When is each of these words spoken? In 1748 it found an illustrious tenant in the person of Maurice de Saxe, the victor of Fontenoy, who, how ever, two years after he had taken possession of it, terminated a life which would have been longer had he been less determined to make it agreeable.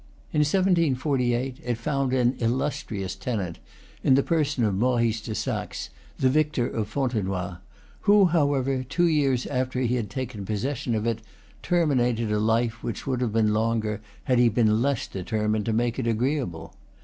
In 0.33 0.39
1748 0.39 1.59
it 1.63 1.77
found 1.77 2.11
an 2.11 2.35
illustrious 2.39 3.13
tenant 3.13 3.59
in 4.03 4.15
the 4.15 4.23
person 4.23 4.63
of 4.63 4.73
Maurice 4.73 5.21
de 5.21 5.35
Saxe, 5.35 5.91
the 6.17 6.27
victor 6.27 6.67
of 6.67 6.87
Fontenoy, 6.89 7.57
who, 8.07 8.25
how 8.25 8.55
ever, 8.55 8.81
two 8.81 9.05
years 9.05 9.45
after 9.45 9.81
he 9.81 9.97
had 9.97 10.09
taken 10.09 10.43
possession 10.43 10.95
of 10.95 11.05
it, 11.05 11.21
terminated 11.61 12.31
a 12.31 12.39
life 12.39 12.81
which 12.81 13.05
would 13.05 13.21
have 13.21 13.33
been 13.33 13.53
longer 13.53 14.01
had 14.23 14.39
he 14.39 14.49
been 14.49 14.81
less 14.81 15.05
determined 15.05 15.65
to 15.65 15.71
make 15.71 15.99
it 15.99 16.07
agreeable. 16.07 16.73